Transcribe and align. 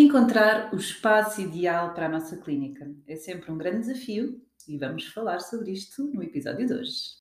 Encontrar 0.00 0.72
o 0.72 0.76
espaço 0.76 1.40
ideal 1.40 1.92
para 1.92 2.06
a 2.06 2.08
nossa 2.08 2.36
clínica 2.36 2.88
é 3.04 3.16
sempre 3.16 3.50
um 3.50 3.58
grande 3.58 3.80
desafio 3.80 4.40
e 4.68 4.78
vamos 4.78 5.08
falar 5.08 5.40
sobre 5.40 5.72
isto 5.72 6.04
no 6.14 6.22
episódio 6.22 6.64
de 6.68 6.72
hoje. 6.72 7.16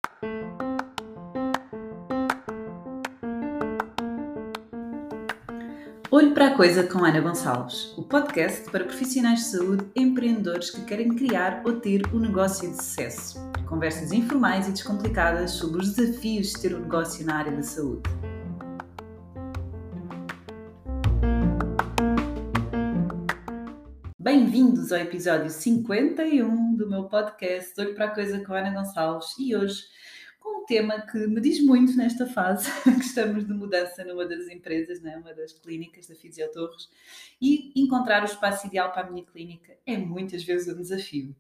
Olho 6.12 6.36
para 6.36 6.50
a 6.50 6.56
Coisa 6.56 6.84
com 6.84 7.04
Ana 7.04 7.20
Gonçalves, 7.20 7.98
o 7.98 8.04
podcast 8.04 8.70
para 8.70 8.86
profissionais 8.86 9.40
de 9.40 9.46
saúde 9.46 9.84
empreendedores 9.96 10.70
que 10.70 10.86
querem 10.86 11.16
criar 11.16 11.64
ou 11.66 11.80
ter 11.80 12.04
um 12.14 12.20
negócio 12.20 12.70
de 12.70 12.76
sucesso. 12.76 13.40
Conversas 13.68 14.12
informais 14.12 14.68
e 14.68 14.72
descomplicadas 14.72 15.50
sobre 15.50 15.82
os 15.82 15.96
desafios 15.96 16.52
de 16.52 16.62
ter 16.62 16.76
um 16.76 16.82
negócio 16.82 17.26
na 17.26 17.38
área 17.38 17.54
da 17.54 17.64
saúde. 17.64 18.04
Bem-vindos 24.38 24.92
ao 24.92 25.00
episódio 25.00 25.50
51 25.50 26.76
do 26.76 26.88
meu 26.88 27.06
podcast 27.06 27.74
Olho 27.82 27.96
para 27.96 28.06
a 28.06 28.12
Coisa 28.14 28.40
com 28.46 28.54
Ana 28.54 28.70
Gonçalves 28.70 29.30
e 29.40 29.56
hoje 29.56 29.86
com 30.40 30.62
um 30.62 30.66
tema 30.68 31.02
que 31.02 31.18
me 31.26 31.42
diz 31.42 31.60
muito 31.66 31.98
nesta 31.98 32.28
fase 32.28 32.70
que 32.86 33.04
estamos 33.04 33.48
de 33.48 33.52
mudança 33.52 34.06
numa 34.06 34.28
das 34.28 34.48
empresas, 34.48 35.02
né? 35.02 35.18
uma 35.18 35.34
das 35.34 35.54
clínicas 35.54 36.06
da 36.06 36.14
Fisiotorres 36.14 36.88
e 37.42 37.74
encontrar 37.76 38.22
o 38.22 38.26
espaço 38.26 38.68
ideal 38.68 38.92
para 38.92 39.08
a 39.08 39.10
minha 39.10 39.26
clínica 39.26 39.76
é 39.88 39.98
muitas 39.98 40.44
vezes 40.44 40.72
um 40.72 40.80
desafio. 40.80 41.36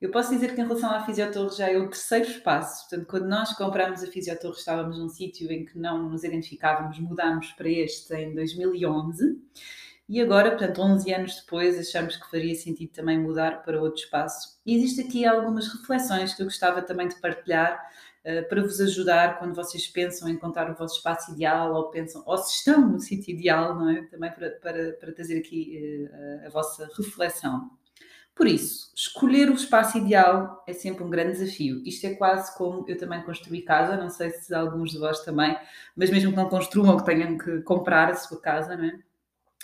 Eu 0.00 0.10
posso 0.10 0.30
dizer 0.30 0.54
que 0.54 0.60
em 0.62 0.64
relação 0.64 0.90
à 0.90 1.04
Fisiotorre 1.04 1.54
já 1.54 1.68
é 1.70 1.76
o 1.76 1.90
terceiro 1.90 2.30
espaço. 2.30 2.88
Portanto, 2.88 3.06
quando 3.10 3.26
nós 3.28 3.52
compramos 3.52 4.02
a 4.02 4.06
Fisiotorre 4.06 4.56
estávamos 4.56 4.98
num 4.98 5.10
sítio 5.10 5.52
em 5.52 5.66
que 5.66 5.78
não 5.78 6.08
nos 6.08 6.24
identificávamos, 6.24 6.98
mudámos 6.98 7.52
para 7.52 7.68
este 7.68 8.14
em 8.14 8.34
2011 8.34 9.38
e 10.12 10.20
agora, 10.20 10.50
portanto, 10.50 10.82
11 10.82 11.14
anos 11.14 11.36
depois, 11.36 11.78
achamos 11.78 12.16
que 12.16 12.30
faria 12.30 12.54
sentido 12.54 12.92
também 12.92 13.18
mudar 13.18 13.62
para 13.62 13.80
outro 13.80 13.98
espaço. 13.98 14.60
E 14.66 14.76
existem 14.76 15.06
aqui 15.06 15.24
algumas 15.24 15.66
reflexões 15.68 16.34
que 16.34 16.42
eu 16.42 16.44
gostava 16.44 16.82
também 16.82 17.08
de 17.08 17.14
partilhar 17.14 17.80
uh, 18.22 18.46
para 18.46 18.60
vos 18.60 18.78
ajudar 18.78 19.38
quando 19.38 19.54
vocês 19.54 19.86
pensam 19.86 20.28
em 20.28 20.32
encontrar 20.32 20.70
o 20.70 20.74
vosso 20.74 20.98
espaço 20.98 21.32
ideal 21.32 21.72
ou 21.72 21.88
pensam, 21.88 22.22
ou 22.26 22.36
se 22.36 22.58
estão 22.58 22.86
no 22.90 23.00
sítio 23.00 23.34
ideal, 23.34 23.74
não 23.74 23.88
é? 23.88 24.02
Também 24.02 24.30
para, 24.30 24.50
para, 24.50 24.92
para 24.92 25.12
trazer 25.12 25.38
aqui 25.38 26.06
uh, 26.12 26.46
a 26.46 26.50
vossa 26.50 26.90
reflexão. 26.94 27.70
Por 28.34 28.46
isso, 28.46 28.92
escolher 28.94 29.48
o 29.48 29.54
espaço 29.54 29.96
ideal 29.96 30.62
é 30.66 30.74
sempre 30.74 31.02
um 31.04 31.08
grande 31.08 31.38
desafio. 31.38 31.82
Isto 31.86 32.08
é 32.08 32.14
quase 32.16 32.54
como 32.58 32.84
eu 32.86 32.98
também 32.98 33.22
construí 33.22 33.62
casa, 33.62 33.96
não 33.96 34.10
sei 34.10 34.28
se 34.30 34.54
alguns 34.54 34.90
de 34.90 34.98
vós 34.98 35.20
também, 35.20 35.56
mas 35.96 36.10
mesmo 36.10 36.32
que 36.32 36.36
não 36.36 36.50
construam, 36.50 36.98
que 36.98 37.06
tenham 37.06 37.38
que 37.38 37.62
comprar 37.62 38.10
a 38.10 38.14
sua 38.14 38.38
casa, 38.38 38.76
não 38.76 38.84
é? 38.84 39.11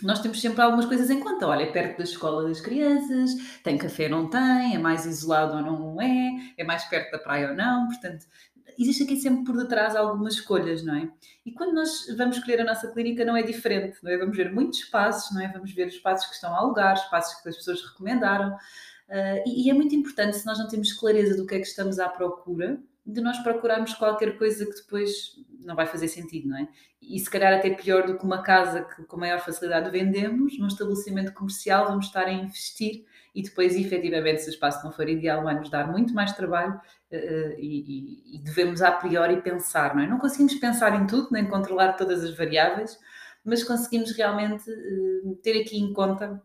Nós 0.02 0.20
temos 0.20 0.40
sempre 0.40 0.60
algumas 0.62 0.86
coisas 0.86 1.10
em 1.10 1.20
conta. 1.20 1.46
Olha, 1.46 1.62
é 1.62 1.72
perto 1.72 1.98
da 1.98 2.04
escola 2.04 2.46
das 2.46 2.60
crianças, 2.60 3.30
tem 3.62 3.76
café 3.76 4.04
ou 4.04 4.10
não 4.10 4.30
tem, 4.30 4.74
é 4.74 4.78
mais 4.78 5.06
isolado 5.06 5.56
ou 5.56 5.62
não 5.62 6.00
é, 6.00 6.52
é 6.56 6.64
mais 6.64 6.84
perto 6.84 7.12
da 7.12 7.18
praia 7.18 7.50
ou 7.50 7.56
não. 7.56 7.86
Portanto, 7.86 8.26
existe 8.78 9.02
aqui 9.02 9.16
sempre 9.16 9.44
por 9.44 9.56
detrás 9.56 9.96
algumas 9.96 10.34
escolhas, 10.34 10.84
não 10.84 10.94
é? 10.94 11.10
E 11.44 11.52
quando 11.52 11.74
nós 11.74 12.06
vamos 12.16 12.36
escolher 12.36 12.60
a 12.60 12.64
nossa 12.64 12.88
clínica 12.92 13.24
não 13.24 13.36
é 13.36 13.42
diferente, 13.42 13.98
não 14.02 14.10
é? 14.10 14.16
Vamos 14.16 14.36
ver 14.36 14.52
muitos 14.52 14.80
espaços, 14.80 15.34
não 15.34 15.42
é? 15.42 15.48
Vamos 15.48 15.72
ver 15.72 15.88
espaços 15.88 16.26
que 16.28 16.34
estão 16.34 16.54
a 16.54 16.58
alugar, 16.58 16.94
espaços 16.94 17.40
que 17.40 17.48
as 17.48 17.56
pessoas 17.56 17.82
recomendaram. 17.82 18.54
Uh, 19.08 19.42
e, 19.46 19.66
e 19.66 19.70
é 19.70 19.74
muito 19.74 19.94
importante, 19.94 20.36
se 20.36 20.46
nós 20.46 20.58
não 20.58 20.68
temos 20.68 20.92
clareza 20.92 21.36
do 21.36 21.46
que 21.46 21.54
é 21.54 21.58
que 21.58 21.66
estamos 21.66 21.98
à 21.98 22.08
procura, 22.08 22.78
de 23.04 23.22
nós 23.22 23.38
procurarmos 23.38 23.94
qualquer 23.94 24.36
coisa 24.36 24.66
que 24.66 24.74
depois 24.74 25.34
não 25.68 25.76
vai 25.76 25.86
fazer 25.86 26.08
sentido, 26.08 26.48
não 26.48 26.58
é? 26.58 26.66
E 27.00 27.18
se 27.20 27.30
calhar 27.30 27.52
até 27.52 27.70
pior 27.70 28.06
do 28.06 28.18
que 28.18 28.24
uma 28.24 28.42
casa 28.42 28.82
que 28.82 29.04
com 29.04 29.18
maior 29.18 29.38
facilidade 29.38 29.90
vendemos, 29.90 30.58
num 30.58 30.66
estabelecimento 30.66 31.32
comercial 31.34 31.86
vamos 31.86 32.06
estar 32.06 32.24
a 32.24 32.32
investir 32.32 33.04
e 33.34 33.42
depois, 33.42 33.76
efetivamente, 33.76 34.42
se 34.42 34.48
o 34.48 34.50
espaço 34.50 34.82
não 34.82 34.90
for 34.90 35.08
ideal, 35.08 35.44
vai 35.44 35.54
nos 35.54 35.70
dar 35.70 35.86
muito 35.86 36.14
mais 36.14 36.32
trabalho 36.32 36.74
uh, 36.74 37.54
e, 37.58 38.34
e, 38.34 38.38
devemos 38.42 38.80
a 38.80 38.90
priori 38.90 39.40
pensar, 39.42 39.94
não 39.94 40.02
é? 40.02 40.06
Não 40.08 40.18
conseguimos 40.18 40.54
pensar 40.54 40.98
em 41.00 41.06
tudo, 41.06 41.28
nem 41.30 41.46
controlar 41.46 41.92
todas 41.92 42.24
as 42.24 42.34
variáveis, 42.34 42.98
mas 43.44 43.62
conseguimos 43.62 44.10
realmente 44.12 44.68
uh, 44.70 45.36
ter 45.36 45.60
aqui 45.60 45.78
em 45.78 45.92
conta 45.92 46.42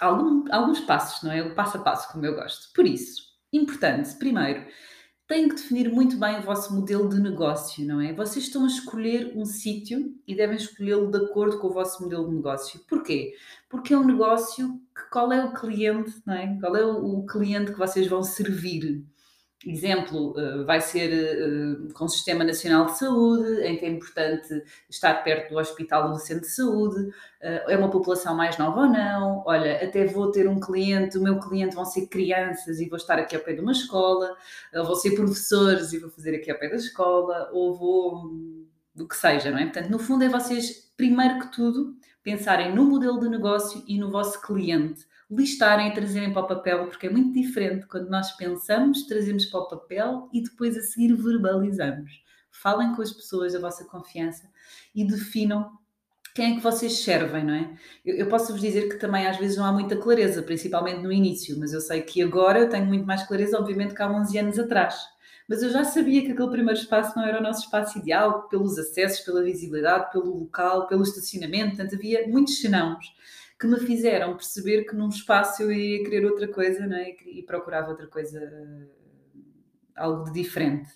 algum, 0.00 0.44
alguns 0.50 0.80
passos, 0.80 1.22
não 1.24 1.32
é? 1.32 1.42
O 1.42 1.54
passo 1.54 1.76
a 1.76 1.82
passo, 1.82 2.10
como 2.12 2.24
eu 2.24 2.36
gosto. 2.36 2.72
Por 2.72 2.86
isso, 2.86 3.20
importante, 3.52 4.14
primeiro, 4.14 4.64
têm 5.26 5.48
que 5.48 5.54
definir 5.54 5.90
muito 5.90 6.18
bem 6.18 6.38
o 6.38 6.42
vosso 6.42 6.74
modelo 6.74 7.08
de 7.08 7.20
negócio, 7.20 7.84
não 7.86 8.00
é? 8.00 8.12
Vocês 8.12 8.46
estão 8.46 8.64
a 8.64 8.68
escolher 8.68 9.32
um 9.34 9.44
sítio 9.44 10.14
e 10.26 10.34
devem 10.34 10.56
escolhê-lo 10.56 11.10
de 11.10 11.18
acordo 11.18 11.58
com 11.58 11.68
o 11.68 11.72
vosso 11.72 12.02
modelo 12.02 12.28
de 12.28 12.36
negócio. 12.36 12.80
Porquê? 12.88 13.34
Porque 13.68 13.94
é 13.94 13.98
um 13.98 14.04
negócio 14.04 14.80
que 14.94 15.08
qual 15.10 15.32
é 15.32 15.44
o 15.44 15.54
cliente, 15.54 16.22
não 16.26 16.34
é? 16.34 16.58
Qual 16.60 16.76
é 16.76 16.84
o, 16.84 17.18
o 17.18 17.26
cliente 17.26 17.72
que 17.72 17.78
vocês 17.78 18.06
vão 18.06 18.22
servir? 18.22 19.04
Exemplo, 19.66 20.34
eh, 20.38 20.64
vai 20.64 20.80
ser 20.80 21.10
eh, 21.10 21.92
com 21.94 22.04
o 22.04 22.08
Sistema 22.08 22.44
Nacional 22.44 22.84
de 22.86 22.98
Saúde, 22.98 23.62
em 23.62 23.78
que 23.78 23.86
é 23.86 23.88
importante 23.88 24.62
estar 24.90 25.14
perto 25.24 25.54
do 25.54 25.58
hospital 25.58 26.12
do 26.12 26.18
centro 26.18 26.42
de 26.42 26.50
saúde, 26.50 27.10
eh, 27.40 27.64
é 27.68 27.76
uma 27.76 27.90
população 27.90 28.36
mais 28.36 28.58
nova 28.58 28.80
ou 28.82 28.88
não, 28.88 29.42
olha, 29.46 29.82
até 29.82 30.04
vou 30.04 30.30
ter 30.30 30.46
um 30.46 30.60
cliente, 30.60 31.16
o 31.16 31.22
meu 31.22 31.38
cliente 31.38 31.74
vão 31.74 31.84
ser 31.86 32.08
crianças 32.08 32.78
e 32.78 32.88
vou 32.88 32.98
estar 32.98 33.18
aqui 33.18 33.36
ao 33.36 33.42
pé 33.42 33.54
de 33.54 33.60
uma 33.60 33.72
escola, 33.72 34.36
ou 34.74 34.84
vou 34.84 34.96
ser 34.96 35.12
professores 35.12 35.94
e 35.94 35.98
vou 35.98 36.10
fazer 36.10 36.34
aqui 36.36 36.50
ao 36.50 36.58
pé 36.58 36.68
da 36.68 36.76
escola, 36.76 37.48
ou 37.52 37.74
vou 37.74 38.30
do 38.94 39.08
que 39.08 39.16
seja, 39.16 39.50
não 39.50 39.58
é? 39.58 39.64
Portanto, 39.64 39.88
no 39.90 39.98
fundo 39.98 40.24
é 40.24 40.28
vocês, 40.28 40.92
primeiro 40.96 41.40
que 41.40 41.52
tudo, 41.52 41.96
pensarem 42.22 42.74
no 42.74 42.84
modelo 42.84 43.18
de 43.18 43.28
negócio 43.28 43.82
e 43.88 43.98
no 43.98 44.10
vosso 44.10 44.40
cliente 44.42 45.06
listarem 45.30 45.88
e 45.88 45.94
trazerem 45.94 46.32
para 46.32 46.42
o 46.42 46.46
papel, 46.46 46.86
porque 46.86 47.06
é 47.06 47.10
muito 47.10 47.32
diferente 47.32 47.86
quando 47.86 48.08
nós 48.08 48.32
pensamos, 48.36 49.06
trazemos 49.06 49.46
para 49.46 49.60
o 49.60 49.68
papel 49.68 50.28
e 50.32 50.42
depois 50.42 50.76
a 50.76 50.82
seguir 50.82 51.14
verbalizamos. 51.14 52.22
Falem 52.50 52.94
com 52.94 53.02
as 53.02 53.12
pessoas 53.12 53.52
da 53.52 53.58
vossa 53.58 53.84
confiança 53.84 54.48
e 54.94 55.04
definam 55.04 55.78
quem 56.34 56.52
é 56.52 56.56
que 56.56 56.62
vocês 56.62 56.98
servem, 56.98 57.44
não 57.44 57.54
é? 57.54 57.76
Eu, 58.04 58.16
eu 58.16 58.28
posso 58.28 58.52
vos 58.52 58.60
dizer 58.60 58.88
que 58.88 58.96
também 58.96 59.26
às 59.26 59.36
vezes 59.36 59.56
não 59.56 59.64
há 59.64 59.72
muita 59.72 59.96
clareza, 59.96 60.42
principalmente 60.42 61.00
no 61.00 61.12
início, 61.12 61.56
mas 61.58 61.72
eu 61.72 61.80
sei 61.80 62.02
que 62.02 62.20
agora 62.22 62.58
eu 62.58 62.68
tenho 62.68 62.86
muito 62.86 63.06
mais 63.06 63.22
clareza, 63.22 63.58
obviamente, 63.58 63.94
que 63.94 64.02
há 64.02 64.10
11 64.10 64.38
anos 64.38 64.58
atrás. 64.58 64.96
Mas 65.48 65.62
eu 65.62 65.70
já 65.70 65.84
sabia 65.84 66.22
que 66.22 66.32
aquele 66.32 66.50
primeiro 66.50 66.80
espaço 66.80 67.16
não 67.16 67.24
era 67.24 67.38
o 67.38 67.42
nosso 67.42 67.64
espaço 67.64 67.98
ideal, 67.98 68.48
pelos 68.48 68.78
acessos, 68.78 69.20
pela 69.20 69.42
visibilidade, 69.42 70.10
pelo 70.10 70.38
local, 70.40 70.88
pelo 70.88 71.02
estacionamento, 71.02 71.76
portanto 71.76 71.94
havia 71.94 72.26
muitos 72.26 72.60
senãos 72.60 73.14
que 73.64 73.70
me 73.70 73.80
fizeram 73.80 74.36
perceber 74.36 74.84
que 74.84 74.94
num 74.94 75.08
espaço 75.08 75.62
eu 75.62 75.72
ia 75.72 76.04
querer 76.04 76.26
outra 76.26 76.46
coisa 76.46 76.86
não 76.86 76.96
é? 76.96 77.16
e 77.24 77.42
procurava 77.42 77.90
outra 77.90 78.06
coisa, 78.06 78.38
algo 79.96 80.24
de 80.24 80.42
diferente. 80.42 80.90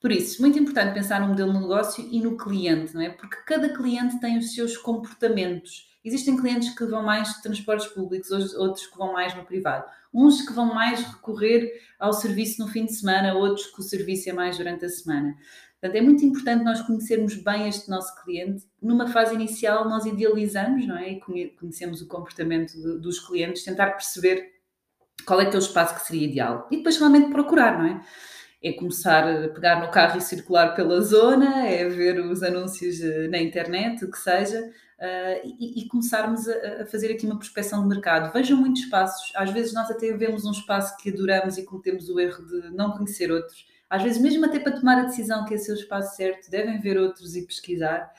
Por 0.00 0.10
isso, 0.10 0.40
muito 0.40 0.58
importante 0.58 0.94
pensar 0.94 1.20
no 1.20 1.28
modelo 1.28 1.52
de 1.52 1.58
negócio 1.58 2.06
e 2.10 2.20
no 2.20 2.36
cliente, 2.36 2.94
não 2.94 3.02
é? 3.02 3.10
Porque 3.10 3.36
cada 3.46 3.74
cliente 3.74 4.20
tem 4.20 4.38
os 4.38 4.54
seus 4.54 4.76
comportamentos. 4.76 5.93
Existem 6.04 6.36
clientes 6.36 6.74
que 6.76 6.84
vão 6.84 7.02
mais 7.02 7.34
de 7.34 7.42
transportes 7.42 7.86
públicos, 7.86 8.30
outros 8.54 8.86
que 8.86 8.98
vão 8.98 9.12
mais 9.12 9.34
no 9.34 9.44
privado. 9.44 9.86
Uns 10.12 10.42
que 10.42 10.52
vão 10.52 10.66
mais 10.66 11.00
recorrer 11.02 11.72
ao 11.98 12.12
serviço 12.12 12.60
no 12.60 12.68
fim 12.68 12.84
de 12.84 12.94
semana, 12.94 13.34
outros 13.34 13.66
que 13.68 13.80
o 13.80 13.82
serviço 13.82 14.28
é 14.28 14.32
mais 14.32 14.58
durante 14.58 14.84
a 14.84 14.88
semana. 14.88 15.34
Portanto, 15.80 15.98
é 15.98 16.00
muito 16.00 16.24
importante 16.24 16.64
nós 16.64 16.80
conhecermos 16.82 17.34
bem 17.36 17.68
este 17.68 17.90
nosso 17.90 18.14
cliente. 18.22 18.64
Numa 18.80 19.06
fase 19.06 19.34
inicial, 19.34 19.88
nós 19.88 20.06
idealizamos, 20.06 20.86
não 20.86 20.96
é? 20.96 21.12
E 21.12 21.20
conhecemos 21.58 22.00
o 22.00 22.08
comportamento 22.08 22.72
de, 22.72 22.98
dos 23.00 23.18
clientes, 23.18 23.64
tentar 23.64 23.90
perceber 23.92 24.50
qual 25.26 25.40
é 25.40 25.46
que 25.46 25.54
é 25.54 25.58
o 25.58 25.58
espaço 25.58 25.94
que 25.94 26.06
seria 26.06 26.26
ideal. 26.26 26.68
E 26.70 26.78
depois 26.78 26.96
realmente 26.98 27.30
procurar, 27.30 27.78
não 27.78 27.86
é? 27.86 28.00
É 28.62 28.72
começar 28.72 29.28
a 29.28 29.48
pegar 29.48 29.80
no 29.80 29.90
carro 29.90 30.18
e 30.18 30.22
circular 30.22 30.74
pela 30.74 31.00
zona, 31.00 31.66
é 31.66 31.86
ver 31.88 32.18
os 32.18 32.42
anúncios 32.42 33.02
eh, 33.02 33.28
na 33.28 33.38
internet, 33.38 34.04
o 34.04 34.10
que 34.10 34.18
seja, 34.18 34.70
uh, 34.98 35.54
e, 35.58 35.82
e, 35.82 35.88
começarmos 35.88 36.48
a, 36.48 36.82
a, 36.82 36.86
fazer 36.86 37.12
aqui 37.12 37.26
uma 37.26 37.38
prospecção 37.38 37.82
de 37.82 37.88
mercado. 37.88 38.32
Vejam 38.32 38.58
muitos 38.58 38.82
espaços. 38.82 39.32
Às 39.34 39.50
vezes 39.50 39.72
nós 39.72 39.90
até 39.90 40.12
vemos 40.12 40.44
um 40.44 40.52
espaço 40.52 40.96
que 40.98 41.10
adoramos 41.10 41.58
e 41.58 41.64
cometemos 41.64 42.08
o 42.08 42.18
erro 42.18 42.44
de 42.46 42.70
não 42.74 42.92
conhecer 42.92 43.30
outros 43.30 43.66
às 43.94 44.02
vezes, 44.02 44.20
mesmo 44.20 44.44
até 44.44 44.58
para 44.58 44.72
tomar 44.72 44.98
a 44.98 45.04
decisão 45.04 45.44
que 45.44 45.54
é 45.54 45.56
seu 45.56 45.74
espaço 45.74 46.16
certo, 46.16 46.50
devem 46.50 46.80
ver 46.80 46.98
outros 46.98 47.36
e 47.36 47.46
pesquisar. 47.46 48.12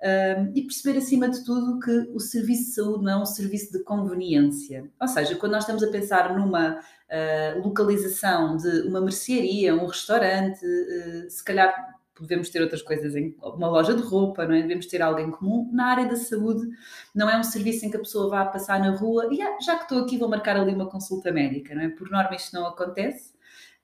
Um, 0.00 0.52
e 0.54 0.62
perceber, 0.62 0.96
acima 0.98 1.28
de 1.28 1.44
tudo, 1.44 1.80
que 1.80 2.08
o 2.14 2.20
serviço 2.20 2.66
de 2.66 2.74
saúde 2.74 3.04
não 3.04 3.12
é 3.12 3.22
um 3.22 3.26
serviço 3.26 3.72
de 3.72 3.82
conveniência. 3.82 4.88
Ou 4.98 5.08
seja, 5.08 5.34
quando 5.36 5.52
nós 5.52 5.64
estamos 5.64 5.82
a 5.82 5.90
pensar 5.90 6.34
numa 6.34 6.78
uh, 6.78 7.60
localização 7.62 8.56
de 8.56 8.88
uma 8.88 9.00
mercearia, 9.00 9.74
um 9.74 9.86
restaurante, 9.86 10.64
uh, 10.64 11.28
se 11.28 11.44
calhar 11.44 11.97
devemos 12.22 12.48
ter 12.50 12.60
outras 12.60 12.82
coisas 12.82 13.14
em 13.14 13.34
uma 13.40 13.68
loja 13.68 13.94
de 13.94 14.02
roupa, 14.02 14.46
não 14.46 14.54
é? 14.54 14.62
Devemos 14.62 14.86
ter 14.86 15.02
algo 15.02 15.20
em 15.20 15.30
comum. 15.30 15.68
Na 15.72 15.86
área 15.86 16.06
da 16.06 16.16
saúde, 16.16 16.66
não 17.14 17.28
é 17.28 17.38
um 17.38 17.42
serviço 17.42 17.86
em 17.86 17.90
que 17.90 17.96
a 17.96 18.00
pessoa 18.00 18.28
vá 18.28 18.44
passar 18.44 18.80
na 18.80 18.90
rua 18.90 19.28
e 19.32 19.40
ah, 19.42 19.58
já 19.60 19.76
que 19.76 19.82
estou 19.82 19.98
aqui, 19.98 20.18
vou 20.18 20.28
marcar 20.28 20.56
ali 20.56 20.74
uma 20.74 20.88
consulta 20.88 21.30
médica, 21.32 21.74
não 21.74 21.82
é? 21.82 21.88
Por 21.88 22.10
norma, 22.10 22.34
isto 22.34 22.54
não 22.54 22.66
acontece. 22.66 23.32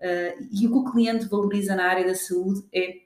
Uh, 0.01 0.49
e 0.53 0.67
o 0.67 0.71
que 0.71 0.79
o 0.79 0.93
cliente 0.93 1.27
valoriza 1.27 1.75
na 1.77 1.85
área 1.85 2.07
da 2.07 2.15
saúde 2.15 2.65
é 2.75 3.05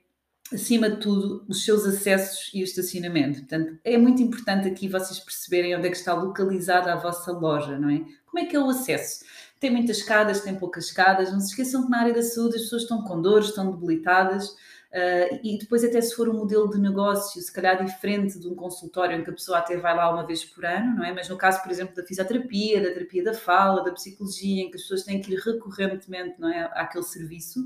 acima 0.53 0.89
de 0.89 0.97
tudo, 0.97 1.45
os 1.47 1.63
seus 1.63 1.85
acessos 1.85 2.51
e 2.53 2.61
o 2.61 2.63
estacionamento. 2.63 3.39
Portanto, 3.39 3.79
é 3.83 3.97
muito 3.97 4.21
importante 4.21 4.67
aqui 4.67 4.87
vocês 4.87 5.19
perceberem 5.19 5.75
onde 5.75 5.87
é 5.87 5.91
que 5.91 5.97
está 5.97 6.13
localizada 6.13 6.91
a 6.91 6.95
vossa 6.95 7.31
loja, 7.31 7.77
não 7.77 7.89
é? 7.89 8.03
Como 8.25 8.39
é 8.39 8.45
que 8.45 8.55
é 8.55 8.59
o 8.59 8.69
acesso? 8.69 9.23
Tem 9.59 9.69
muitas 9.69 9.97
escadas, 9.97 10.41
tem 10.41 10.55
poucas 10.55 10.85
escadas. 10.85 11.31
Não 11.31 11.39
se 11.39 11.49
esqueçam 11.49 11.83
que 11.83 11.89
na 11.89 11.99
área 11.99 12.13
da 12.13 12.23
saúde 12.23 12.55
as 12.55 12.63
pessoas 12.63 12.83
estão 12.83 13.03
com 13.03 13.21
dores, 13.21 13.49
estão 13.49 13.71
debilitadas 13.71 14.55
Uh, 14.91 15.39
e 15.43 15.59
depois, 15.59 15.83
até 15.83 16.01
se 16.01 16.15
for 16.15 16.27
um 16.27 16.33
modelo 16.33 16.67
de 16.67 16.79
negócio, 16.79 17.39
se 17.39 17.53
calhar 17.53 17.85
diferente 17.85 18.39
de 18.39 18.47
um 18.47 18.55
consultório 18.55 19.15
em 19.15 19.23
que 19.23 19.29
a 19.29 19.33
pessoa 19.33 19.59
até 19.59 19.77
vai 19.77 19.95
lá 19.95 20.11
uma 20.11 20.25
vez 20.25 20.43
por 20.43 20.65
ano, 20.65 20.95
não 20.95 21.05
é? 21.05 21.13
Mas 21.13 21.29
no 21.29 21.37
caso, 21.37 21.61
por 21.61 21.71
exemplo, 21.71 21.95
da 21.95 22.03
fisioterapia, 22.03 22.81
da 22.81 22.91
terapia 22.91 23.23
da 23.23 23.33
fala, 23.35 23.83
da 23.83 23.91
psicologia, 23.91 24.63
em 24.63 24.71
que 24.71 24.77
as 24.77 24.81
pessoas 24.81 25.03
têm 25.03 25.21
que 25.21 25.31
ir 25.31 25.37
recorrentemente 25.37 26.39
não 26.39 26.49
é, 26.49 26.63
àquele 26.73 27.03
serviço, 27.03 27.63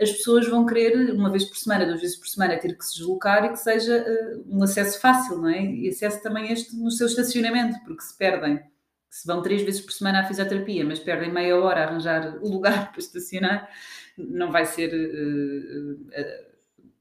as 0.00 0.10
pessoas 0.10 0.48
vão 0.48 0.64
querer, 0.64 1.12
uma 1.12 1.30
vez 1.30 1.44
por 1.44 1.58
semana, 1.58 1.84
duas 1.84 2.00
vezes 2.00 2.16
por 2.16 2.28
semana, 2.28 2.56
ter 2.58 2.74
que 2.74 2.84
se 2.84 2.94
deslocar 2.94 3.44
e 3.44 3.50
que 3.50 3.58
seja 3.58 4.02
uh, 4.02 4.44
um 4.48 4.62
acesso 4.62 4.98
fácil, 5.00 5.36
não 5.36 5.50
é? 5.50 5.62
E 5.62 5.88
acesso 5.90 6.22
também 6.22 6.50
este 6.50 6.74
no 6.76 6.90
seu 6.90 7.06
estacionamento, 7.06 7.78
porque 7.84 8.02
se 8.02 8.16
perdem 8.16 8.62
se 9.10 9.26
vão 9.28 9.42
três 9.42 9.62
vezes 9.62 9.80
por 9.80 9.92
semana 9.92 10.22
à 10.22 10.24
fisioterapia, 10.24 10.84
mas 10.84 10.98
perdem 10.98 11.30
meia 11.30 11.56
hora 11.56 11.82
a 11.82 11.84
arranjar 11.84 12.38
o 12.42 12.48
lugar 12.48 12.90
para 12.90 12.98
estacionar, 12.98 13.70
não 14.16 14.50
vai 14.50 14.64
ser 14.64 14.92
uh, 14.92 16.53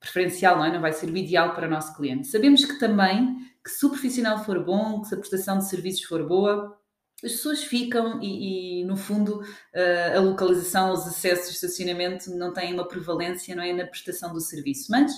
preferencial, 0.04 0.58
não 0.58 0.66
é? 0.66 0.72
Não 0.72 0.82
vai 0.82 0.92
ser 0.92 1.10
o 1.10 1.18
ideal 1.18 1.56
para 1.56 1.66
o 1.66 1.70
nosso 1.70 1.96
cliente. 1.96 2.28
Sabemos 2.28 2.66
que 2.66 2.78
também, 2.78 3.38
que 3.64 3.72
se 3.72 3.86
o 3.86 3.90
profissional 3.90 4.44
for 4.44 4.62
bom, 4.64 5.02
que 5.02 5.08
se 5.08 5.16
a 5.16 5.18
prestação 5.18 5.58
de 5.58 5.70
serviços 5.70 6.04
for 6.04 6.28
boa, 6.28 6.78
as 7.24 7.32
pessoas 7.32 7.64
ficam 7.64 8.22
e, 8.22 8.82
e 8.82 8.84
no 8.84 8.98
fundo, 8.98 9.40
uh, 9.40 10.18
a 10.18 10.20
localização, 10.20 10.92
os 10.92 11.08
acessos, 11.08 11.48
o 11.48 11.52
estacionamento 11.52 12.30
não 12.36 12.52
têm 12.52 12.74
uma 12.74 12.86
prevalência, 12.86 13.56
não 13.56 13.64
é? 13.64 13.72
Na 13.72 13.88
prestação 13.88 14.34
do 14.34 14.42
serviço. 14.42 14.92
Mas 14.92 15.14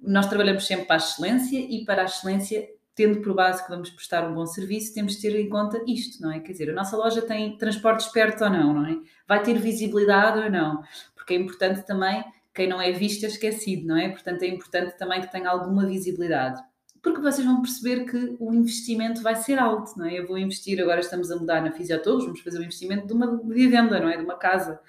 nós 0.00 0.26
trabalhamos 0.26 0.66
sempre 0.66 0.86
para 0.86 0.96
a 0.96 1.04
excelência 1.04 1.58
e 1.58 1.84
para 1.84 2.02
a 2.02 2.06
excelência 2.06 2.66
tendo 2.94 3.20
por 3.20 3.34
base 3.34 3.62
que 3.62 3.68
vamos 3.68 3.90
prestar 3.90 4.26
um 4.26 4.34
bom 4.34 4.46
serviço, 4.46 4.94
temos 4.94 5.16
de 5.16 5.22
ter 5.22 5.36
em 5.38 5.48
conta 5.48 5.82
isto, 5.84 6.22
não 6.22 6.30
é? 6.30 6.38
Quer 6.38 6.52
dizer, 6.52 6.70
a 6.70 6.72
nossa 6.72 6.96
loja 6.96 7.20
tem 7.20 7.58
transportes 7.58 8.06
perto 8.06 8.44
ou 8.44 8.50
não, 8.50 8.72
não 8.72 8.86
é? 8.86 8.96
Vai 9.26 9.42
ter 9.42 9.58
visibilidade 9.58 10.38
ou 10.38 10.48
não? 10.48 10.80
Porque 11.16 11.34
é 11.34 11.36
importante 11.36 11.84
também 11.84 12.24
quem 12.54 12.68
não 12.68 12.80
é 12.80 12.92
visto 12.92 13.24
é 13.24 13.28
esquecido, 13.28 13.86
não 13.86 13.96
é? 13.96 14.08
Portanto, 14.08 14.42
é 14.42 14.48
importante 14.48 14.96
também 14.96 15.20
que 15.20 15.30
tenha 15.30 15.50
alguma 15.50 15.86
visibilidade. 15.86 16.62
Porque 17.02 17.20
vocês 17.20 17.46
vão 17.46 17.60
perceber 17.60 18.04
que 18.04 18.36
o 18.38 18.54
investimento 18.54 19.20
vai 19.20 19.36
ser 19.36 19.58
alto, 19.58 19.98
não 19.98 20.06
é? 20.06 20.18
Eu 20.18 20.26
vou 20.26 20.38
investir, 20.38 20.80
agora 20.80 21.00
estamos 21.00 21.30
a 21.30 21.36
mudar 21.36 21.60
na 21.60 21.72
Fisiotouros, 21.72 22.24
vamos 22.24 22.40
fazer 22.40 22.58
o 22.58 22.60
um 22.60 22.64
investimento 22.64 23.06
de 23.06 23.12
uma 23.12 23.42
vivenda, 23.44 24.00
não 24.00 24.08
é? 24.08 24.16
De 24.16 24.24
uma 24.24 24.38
casa. 24.38 24.80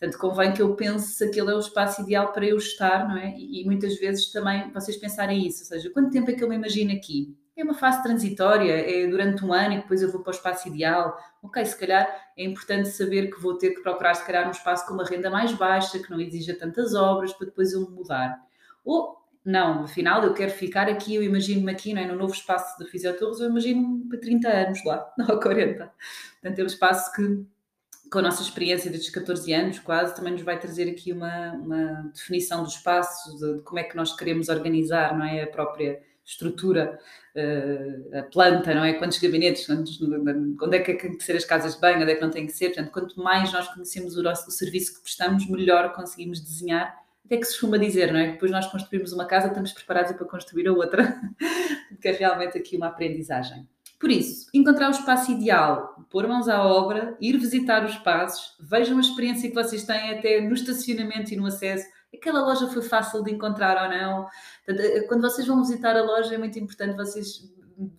Portanto, 0.00 0.18
convém 0.18 0.52
que 0.52 0.60
eu 0.60 0.74
pense 0.74 1.14
se 1.14 1.24
aquele 1.24 1.52
é 1.52 1.54
o 1.54 1.60
espaço 1.60 2.02
ideal 2.02 2.32
para 2.32 2.44
eu 2.44 2.56
estar, 2.56 3.06
não 3.06 3.16
é? 3.16 3.36
E, 3.36 3.60
e 3.60 3.64
muitas 3.64 3.96
vezes 4.00 4.32
também 4.32 4.72
vocês 4.72 4.96
pensarem 4.96 5.46
isso, 5.46 5.60
ou 5.60 5.66
seja, 5.66 5.90
quanto 5.90 6.10
tempo 6.10 6.30
é 6.30 6.34
que 6.34 6.42
eu 6.42 6.48
me 6.48 6.56
imagino 6.56 6.92
aqui? 6.92 7.36
É 7.56 7.62
uma 7.62 7.74
fase 7.74 8.02
transitória, 8.02 8.72
é 8.72 9.06
durante 9.06 9.44
um 9.44 9.52
ano 9.52 9.74
e 9.74 9.76
depois 9.78 10.00
eu 10.00 10.10
vou 10.10 10.22
para 10.22 10.30
o 10.30 10.34
espaço 10.34 10.68
ideal. 10.68 11.16
Ok, 11.42 11.62
se 11.64 11.78
calhar 11.78 12.08
é 12.36 12.44
importante 12.44 12.88
saber 12.88 13.30
que 13.30 13.40
vou 13.40 13.58
ter 13.58 13.70
que 13.70 13.82
procurar, 13.82 14.14
se 14.14 14.24
calhar, 14.24 14.48
um 14.48 14.52
espaço 14.52 14.86
com 14.86 14.94
uma 14.94 15.04
renda 15.04 15.30
mais 15.30 15.52
baixa, 15.52 15.98
que 15.98 16.10
não 16.10 16.20
exija 16.20 16.54
tantas 16.54 16.94
obras, 16.94 17.32
para 17.32 17.46
depois 17.46 17.72
eu 17.72 17.88
mudar. 17.90 18.40
Ou, 18.84 19.18
não, 19.44 19.84
afinal, 19.84 20.22
eu 20.24 20.32
quero 20.32 20.50
ficar 20.50 20.88
aqui, 20.88 21.14
eu 21.14 21.22
imagino-me 21.22 21.70
aqui, 21.70 21.92
não 21.92 22.00
é? 22.00 22.06
no 22.06 22.16
novo 22.16 22.32
espaço 22.32 22.78
da 22.78 22.86
Fisiotorres, 22.86 23.40
eu 23.40 23.50
imagino-me 23.50 24.08
para 24.08 24.18
30 24.18 24.48
anos 24.48 24.84
lá, 24.84 25.12
não 25.18 25.26
40. 25.38 25.92
Portanto, 26.40 26.58
é 26.58 26.62
um 26.62 26.66
espaço 26.66 27.12
que, 27.12 27.44
com 28.10 28.18
a 28.18 28.22
nossa 28.22 28.42
experiência 28.42 28.90
desde 28.90 29.10
14 29.12 29.52
anos, 29.52 29.78
quase, 29.78 30.14
também 30.14 30.32
nos 30.32 30.42
vai 30.42 30.58
trazer 30.58 30.88
aqui 30.90 31.12
uma, 31.12 31.52
uma 31.52 32.10
definição 32.14 32.62
do 32.62 32.68
espaço, 32.68 33.36
de, 33.36 33.56
de 33.58 33.62
como 33.62 33.78
é 33.78 33.84
que 33.84 33.96
nós 33.96 34.16
queremos 34.16 34.48
organizar, 34.48 35.16
não 35.18 35.24
é? 35.24 35.42
A 35.42 35.46
própria 35.46 36.00
estrutura, 36.24 36.98
uh, 37.36 38.18
a 38.18 38.22
planta, 38.22 38.74
não 38.74 38.84
é? 38.84 38.94
Quantos 38.94 39.18
gabinetes, 39.18 39.66
quantos, 39.66 40.00
onde 40.00 40.76
é 40.76 40.80
que 40.80 40.94
tem 40.94 41.16
que 41.16 41.24
ser 41.24 41.36
as 41.36 41.44
casas 41.44 41.74
de 41.74 41.80
banho, 41.80 42.02
onde 42.02 42.12
é 42.12 42.14
que 42.14 42.22
não 42.22 42.30
tem 42.30 42.46
que 42.46 42.52
ser. 42.52 42.68
Portanto, 42.68 42.90
quanto 42.90 43.22
mais 43.22 43.52
nós 43.52 43.68
conhecemos 43.68 44.16
o, 44.16 44.22
nosso, 44.22 44.48
o 44.48 44.52
serviço 44.52 44.94
que 44.94 45.02
prestamos, 45.02 45.48
melhor 45.48 45.92
conseguimos 45.92 46.40
desenhar. 46.40 47.00
Até 47.24 47.36
que 47.36 47.44
se 47.44 47.52
costuma 47.52 47.78
dizer, 47.78 48.12
não 48.12 48.20
é? 48.20 48.32
Depois 48.32 48.50
nós 48.50 48.66
construímos 48.66 49.12
uma 49.12 49.26
casa, 49.26 49.48
estamos 49.48 49.72
preparados 49.72 50.12
para 50.12 50.26
construir 50.26 50.68
a 50.68 50.72
outra, 50.72 51.20
porque 51.88 52.08
é 52.08 52.12
realmente 52.12 52.58
aqui 52.58 52.76
uma 52.76 52.88
aprendizagem. 52.88 53.66
Por 54.02 54.10
isso, 54.10 54.48
encontrar 54.52 54.88
o 54.88 54.90
espaço 54.90 55.30
ideal, 55.30 56.04
pôr 56.10 56.26
mãos 56.26 56.48
à 56.48 56.60
obra, 56.64 57.16
ir 57.20 57.38
visitar 57.38 57.84
os 57.84 57.92
espaços, 57.92 58.56
vejam 58.60 58.98
a 58.98 59.00
experiência 59.00 59.48
que 59.48 59.54
vocês 59.54 59.84
têm 59.84 60.10
até 60.10 60.40
no 60.40 60.54
estacionamento 60.54 61.32
e 61.32 61.36
no 61.36 61.46
acesso, 61.46 61.86
aquela 62.14 62.40
loja 62.40 62.66
foi 62.68 62.82
fácil 62.82 63.22
de 63.22 63.32
encontrar 63.32 63.82
ou 63.82 63.90
não. 63.90 64.28
Eh, 64.68 65.00
quando 65.02 65.22
vocês 65.22 65.46
vão 65.46 65.62
visitar 65.62 65.96
a 65.96 66.02
loja, 66.02 66.34
é 66.34 66.38
muito 66.38 66.58
importante 66.58 66.96
vocês 66.96 67.50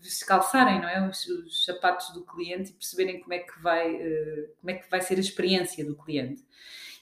descalçarem, 0.02 0.82
não 0.82 0.88
é? 0.88 1.08
Os, 1.10 1.26
os, 1.28 1.66
sapatos 1.66 2.14
do 2.14 2.24
cliente 2.24 2.72
e 2.72 2.74
perceberem 2.74 3.20
como 3.22 3.34
é 3.34 3.40
que 3.40 3.60
vai, 3.62 3.96
eh, 3.96 4.50
como 4.60 4.72
é 4.72 4.74
que 4.76 4.90
vai 4.90 5.02
ser 5.02 5.18
a 5.18 5.20
experiência 5.20 5.86
do 5.86 5.96
cliente. 5.96 6.44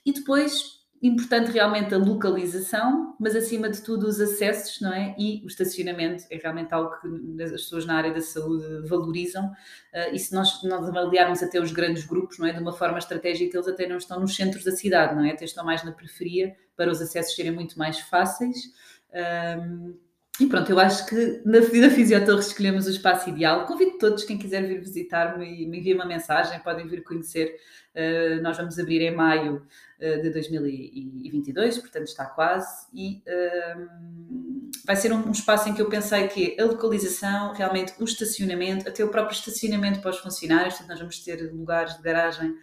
E 0.06 0.14
depois 0.14 0.82
importante 1.02 1.52
realmente 1.52 1.96
a 1.96 1.98
localização, 1.98 3.16
mas 3.20 3.36
acima 3.36 3.70
de 3.70 3.82
tudo 3.82 4.06
os 4.08 4.22
acessos, 4.22 4.80
não 4.80 4.94
é? 4.94 5.16
E 5.18 5.42
o 5.44 5.48
estacionamento 5.48 6.26
é 6.30 6.38
realmente 6.38 6.72
algo 6.74 6.92
que 7.00 7.44
as 7.44 7.52
pessoas 7.52 7.86
na 7.86 7.96
área 7.96 8.14
da 8.14 8.22
saúde 8.22 8.88
valorizam. 8.88 9.48
Uh, 9.48 10.14
e 10.14 10.20
se 10.20 10.34
nós, 10.34 10.62
nós 10.64 10.88
avaliarmos 10.88 11.42
até 11.42 11.60
os 11.60 11.72
grandes 11.72 12.06
grupos, 12.06 12.38
não 12.38 12.46
é? 12.46 12.54
De 12.54 12.60
uma 12.60 12.72
forma 12.72 13.00
estratégica, 13.00 13.58
eles 13.58 13.68
até 13.68 13.88
não 13.88 13.98
estão 13.98 14.20
nos 14.20 14.36
centros 14.36 14.64
da 14.64 14.72
cidade, 14.72 15.16
não 15.16 15.26
é? 15.26 15.32
Até 15.32 15.46
estão 15.46 15.66
mais 15.66 15.84
na 15.84 15.92
periferia 15.92 16.56
para 16.82 16.92
os 16.92 17.00
acessos 17.00 17.36
serem 17.36 17.52
muito 17.52 17.78
mais 17.78 18.00
fáceis. 18.00 18.58
Um, 19.14 19.94
e 20.40 20.48
pronto, 20.48 20.72
eu 20.72 20.80
acho 20.80 21.06
que 21.06 21.40
na 21.46 21.60
Vida 21.60 21.92
Fisiotorres 21.92 22.48
escolhemos 22.48 22.88
o 22.88 22.90
espaço 22.90 23.30
ideal. 23.30 23.68
Convido 23.68 24.00
todos, 24.00 24.24
quem 24.24 24.36
quiser 24.36 24.68
vir 24.68 24.80
visitar-me 24.80 25.46
e 25.46 25.68
me 25.68 25.78
envie 25.78 25.94
uma 25.94 26.06
mensagem, 26.06 26.60
podem 26.62 26.88
vir 26.88 27.04
conhecer. 27.04 27.56
Uh, 27.94 28.42
nós 28.42 28.58
vamos 28.58 28.80
abrir 28.80 29.02
em 29.02 29.14
maio 29.14 29.58
uh, 30.00 30.22
de 30.24 30.32
2022, 30.32 31.78
portanto 31.78 32.08
está 32.08 32.26
quase. 32.26 32.88
E 32.92 33.22
uh, 33.28 34.72
vai 34.84 34.96
ser 34.96 35.14
um, 35.14 35.28
um, 35.28 35.32
espaço 35.32 35.70
em 35.70 35.76
que 35.76 35.82
eu 35.84 35.90
pensei 35.90 36.28
que 36.30 36.60
a 36.60 36.66
localização, 36.66 37.54
realmente 37.54 37.94
o 38.00 38.06
estacionamento, 38.06 38.90
até 38.90 39.06
o 39.06 39.10
próprio 39.10 39.36
estacionamento 39.36 40.02
para 40.02 40.10
os 40.10 40.18
funcionários, 40.18 40.74
portanto 40.74 40.90
nós 40.90 41.00
vamos 41.00 41.20
ter 41.20 41.54
lugares 41.54 41.96
de 41.98 42.02
garagem 42.02 42.56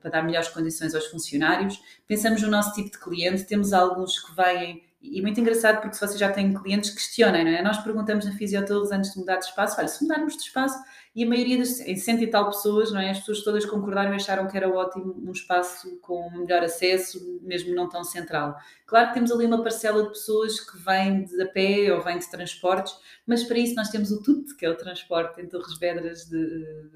para 0.00 0.10
dar 0.10 0.22
melhores 0.22 0.48
condições 0.48 0.94
aos 0.94 1.06
funcionários. 1.06 1.80
Pensamos 2.06 2.42
no 2.42 2.50
nosso 2.50 2.72
tipo 2.74 2.90
de 2.90 2.98
cliente, 2.98 3.44
temos 3.44 3.72
alguns 3.72 4.18
que 4.18 4.34
vêm 4.34 4.82
e 5.04 5.20
muito 5.20 5.38
engraçado 5.38 5.82
porque 5.82 5.94
se 5.94 6.00
vocês 6.00 6.18
já 6.18 6.32
têm 6.32 6.54
clientes, 6.54 6.90
questionem, 6.90 7.44
não 7.44 7.50
é? 7.50 7.62
Nós 7.62 7.76
perguntamos 7.78 8.24
na 8.24 8.32
Fisiotools 8.32 8.90
antes 8.90 9.12
de 9.12 9.18
mudar 9.18 9.36
de 9.36 9.44
espaço, 9.44 9.78
olha, 9.78 9.86
se 9.86 10.02
mudarmos 10.02 10.34
de 10.34 10.42
espaço, 10.44 10.78
e 11.14 11.22
a 11.22 11.28
maioria 11.28 11.58
das, 11.58 11.78
em 11.80 11.94
cento 11.96 12.22
e 12.22 12.26
tal 12.26 12.46
pessoas, 12.46 12.90
não 12.90 13.00
é? 13.00 13.10
As 13.10 13.20
pessoas 13.20 13.42
todas 13.44 13.64
concordaram 13.64 14.12
e 14.12 14.16
acharam 14.16 14.48
que 14.48 14.56
era 14.56 14.68
ótimo 14.68 15.14
um 15.24 15.30
espaço 15.30 15.96
com 16.00 16.28
melhor 16.30 16.64
acesso, 16.64 17.38
mesmo 17.40 17.72
não 17.74 17.88
tão 17.88 18.02
central. 18.02 18.56
Claro 18.84 19.08
que 19.08 19.14
temos 19.14 19.30
ali 19.30 19.46
uma 19.46 19.62
parcela 19.62 20.02
de 20.02 20.08
pessoas 20.08 20.58
que 20.58 20.76
vêm 20.78 21.24
de 21.24 21.40
a 21.40 21.46
pé 21.46 21.92
ou 21.94 22.02
vêm 22.02 22.18
de 22.18 22.28
transportes, 22.28 22.94
mas 23.24 23.44
para 23.44 23.58
isso 23.58 23.76
nós 23.76 23.90
temos 23.90 24.10
o 24.10 24.22
TUT, 24.22 24.56
que 24.56 24.66
é 24.66 24.70
o 24.70 24.76
transporte 24.76 25.40
em 25.40 25.46
Torres 25.46 25.78
Vedras, 25.78 26.24
de, 26.24 26.36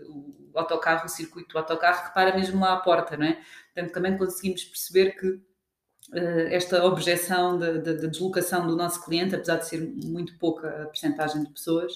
o 0.08 0.58
autocarro, 0.58 1.06
o 1.06 1.08
circuito 1.08 1.50
do 1.52 1.58
autocarro, 1.58 2.08
que 2.08 2.14
para 2.14 2.34
mesmo 2.34 2.60
lá 2.60 2.72
à 2.72 2.76
porta, 2.78 3.16
não 3.16 3.26
é? 3.26 3.40
Portanto, 3.72 3.94
também 3.94 4.18
conseguimos 4.18 4.64
perceber 4.64 5.12
que 5.12 5.40
esta 6.12 6.84
objeção 6.84 7.58
da 7.58 7.72
de, 7.72 7.98
de 7.98 8.08
deslocação 8.08 8.66
do 8.66 8.76
nosso 8.76 9.04
cliente, 9.04 9.34
apesar 9.34 9.56
de 9.56 9.68
ser 9.68 9.80
muito 10.04 10.38
pouca 10.38 10.84
a 10.84 10.86
percentagem 10.86 11.44
de 11.44 11.50
pessoas, 11.50 11.92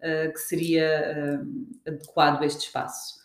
eh, 0.00 0.28
que 0.28 0.38
seria 0.38 0.84
eh, 0.84 1.38
adequado 1.86 2.44
este 2.44 2.66
espaço. 2.66 3.16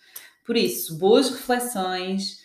Por 0.46 0.58
isso, 0.58 0.98
boas 0.98 1.30
reflexões, 1.30 2.42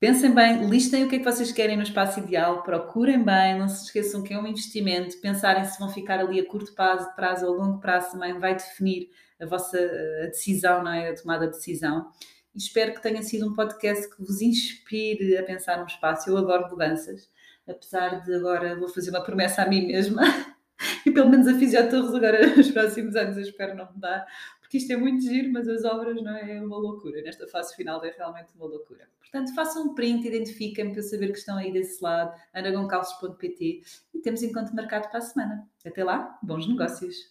pensem 0.00 0.34
bem, 0.34 0.68
listem 0.68 1.04
o 1.04 1.08
que 1.08 1.16
é 1.16 1.18
que 1.20 1.24
vocês 1.24 1.52
querem 1.52 1.76
no 1.76 1.84
espaço 1.84 2.18
ideal, 2.18 2.62
procurem 2.64 3.22
bem, 3.22 3.58
não 3.58 3.68
se 3.68 3.84
esqueçam 3.84 4.22
que 4.22 4.34
é 4.34 4.38
um 4.38 4.46
investimento, 4.46 5.20
pensarem 5.20 5.64
se 5.64 5.78
vão 5.78 5.88
ficar 5.88 6.18
ali 6.18 6.40
a 6.40 6.46
curto 6.46 6.74
prazo, 6.74 7.14
prazo 7.14 7.46
ou 7.46 7.54
longo 7.54 7.78
prazo 7.78 8.12
também 8.12 8.38
vai 8.38 8.54
definir 8.56 9.08
a 9.40 9.46
vossa 9.46 9.78
a 9.78 10.26
decisão, 10.26 10.82
não 10.82 10.92
é? 10.92 11.10
a 11.10 11.14
tomada 11.14 11.46
de 11.46 11.52
decisão 11.52 12.10
espero 12.54 12.94
que 12.94 13.02
tenha 13.02 13.22
sido 13.22 13.48
um 13.48 13.54
podcast 13.54 14.08
que 14.08 14.22
vos 14.22 14.40
inspire 14.40 15.36
a 15.36 15.42
pensar 15.42 15.78
no 15.78 15.86
espaço. 15.86 16.28
Eu 16.28 16.38
adoro 16.38 16.70
mudanças, 16.70 17.30
apesar 17.68 18.22
de 18.22 18.34
agora 18.34 18.78
vou 18.78 18.88
fazer 18.88 19.10
uma 19.10 19.22
promessa 19.22 19.62
a 19.62 19.66
mim 19.66 19.86
mesma 19.86 20.22
e 21.06 21.10
pelo 21.10 21.28
menos 21.28 21.46
a 21.46 21.54
Fisiotorres 21.54 22.14
agora 22.14 22.46
nos 22.56 22.70
próximos 22.70 23.16
anos 23.16 23.36
eu 23.36 23.42
espero 23.42 23.76
não 23.76 23.90
mudar, 23.92 24.26
porque 24.60 24.78
isto 24.78 24.92
é 24.92 24.96
muito 24.96 25.22
giro, 25.22 25.52
mas 25.52 25.68
as 25.68 25.84
obras 25.84 26.22
não 26.22 26.36
é 26.36 26.60
uma 26.60 26.78
loucura. 26.78 27.20
Nesta 27.22 27.46
fase 27.48 27.74
final 27.74 28.04
é 28.04 28.10
realmente 28.10 28.54
uma 28.54 28.66
loucura. 28.66 29.08
Portanto, 29.18 29.52
façam 29.54 29.84
um 29.84 29.94
print, 29.94 30.26
identifiquem-me 30.26 30.92
para 30.92 31.02
saber 31.02 31.32
que 31.32 31.38
estão 31.38 31.56
aí 31.56 31.72
desse 31.72 32.02
lado, 32.02 32.32
anagoncalços.pt 32.54 33.82
e 34.14 34.18
temos 34.20 34.42
encontro 34.44 34.74
marcado 34.74 35.08
para 35.08 35.18
a 35.18 35.22
semana. 35.22 35.68
Até 35.84 36.04
lá, 36.04 36.38
bons 36.40 36.68
negócios! 36.68 37.30